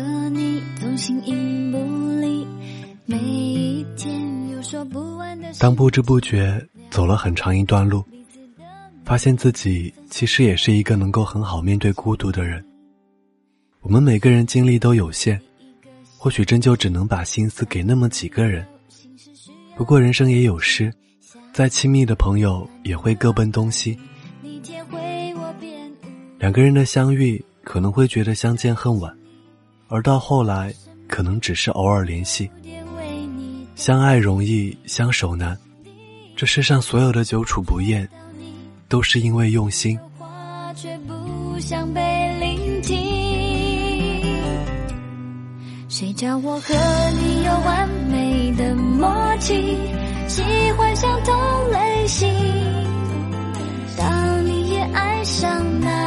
[0.00, 1.78] 和你同行影不
[2.20, 2.46] 离，
[3.04, 5.52] 每一天有说不完的。
[5.58, 8.04] 当不知不觉走了很长一段路，
[9.04, 12.64] 发现自己其实也是一个能够很好面对孤独的人。
[13.80, 15.40] 我们每个人精力都有限，
[16.16, 18.64] 或许真就只能把心思给那么几个人。
[19.76, 20.92] 不过人生也有失，
[21.52, 23.98] 再亲密的朋友也会各奔东西。
[26.38, 29.12] 两个人的相遇可能会觉得相见恨晚，
[29.92, 30.72] 而到后来
[31.06, 32.50] 可能只是偶尔联系。
[33.74, 35.54] 相爱容易，相守难。
[36.34, 38.08] 这世上所有的久处不厌，
[38.88, 39.98] 都是因为用心。
[45.90, 46.74] 谁叫我和
[47.20, 49.76] 你有完美的默契，
[50.26, 50.42] 喜
[50.78, 51.34] 欢相同
[51.70, 52.26] 类型。
[53.98, 56.01] 当你也爱上那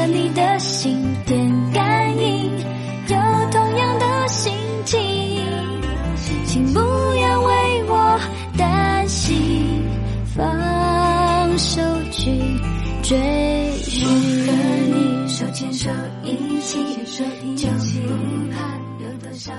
[0.00, 0.96] 和你的心
[1.26, 2.50] 电感应，
[3.06, 3.16] 有
[3.50, 4.50] 同样的心
[4.86, 4.98] 情，
[6.46, 8.18] 请不要为我
[8.56, 9.84] 担心，
[10.34, 12.30] 放手去
[13.02, 14.08] 追寻
[14.46, 14.52] 和
[14.88, 15.90] 你手牵手
[16.24, 16.78] 一起。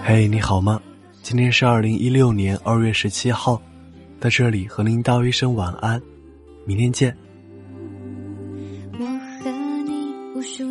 [0.03, 0.81] 嘿，你好吗？
[1.21, 3.61] 今天是二零一六年二月十七号，
[4.19, 6.01] 在这里和您道一声晚安，
[6.65, 7.15] 明天见。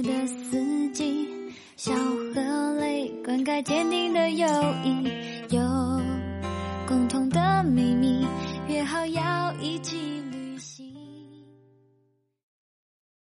[0.03, 1.29] 的四季，
[1.77, 1.93] 笑
[2.35, 4.47] 和泪，灌溉坚定的友
[4.85, 5.05] 谊，
[5.55, 5.61] 有
[6.87, 8.27] 共同的秘密，
[8.69, 10.10] 约好要一起。